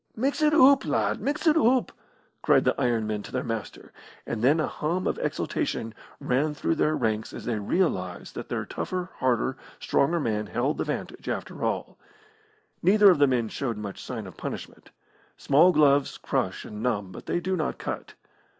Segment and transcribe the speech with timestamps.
[0.15, 1.21] "Mix it oop, lad!
[1.21, 1.91] Mix it oop!"
[2.41, 3.93] cried the iron men to their Master.
[4.25, 8.65] And then a hum of exultation ran through their ranks as they realised that their
[8.65, 11.99] tougher, harder, stronger man held the vantage, after all.
[12.81, 14.89] Neither of the men showed much sign of punishment.
[15.37, 18.15] Small gloves crush and numb, but they do not cut.